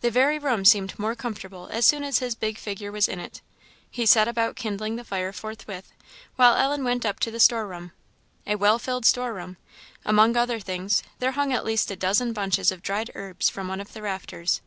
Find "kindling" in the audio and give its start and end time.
4.56-4.96